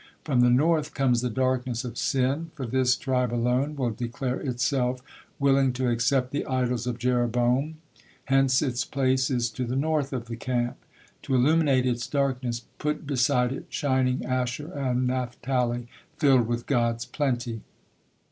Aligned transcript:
From 0.23 0.39
the 0.39 0.49
North 0.49 0.95
comes 0.95 1.21
the 1.21 1.29
darkness 1.29 1.85
of 1.85 1.95
sin, 1.95 2.49
for 2.55 2.65
this 2.65 2.95
tribe 2.95 3.31
alone 3.31 3.75
will 3.75 3.91
declare 3.91 4.39
itself 4.39 4.99
willing 5.37 5.73
to 5.73 5.89
accept 5.89 6.31
the 6.31 6.43
idols 6.47 6.87
of 6.87 6.97
Jeroboam, 6.97 7.75
hence 8.25 8.63
its 8.63 8.83
place 8.83 9.29
is 9.29 9.51
to 9.51 9.63
the 9.63 9.75
North 9.75 10.11
of 10.11 10.25
the 10.25 10.37
camp. 10.37 10.77
To 11.21 11.35
illuminate 11.35 11.85
its 11.85 12.07
darkness, 12.07 12.63
put 12.79 13.05
beside 13.05 13.51
it 13.51 13.67
shining 13.69 14.25
Asher, 14.25 14.71
and 14.73 15.05
Naphtali, 15.05 15.87
filled 16.17 16.47
with 16.47 16.65
God's 16.65 17.05
plenty." 17.05 17.61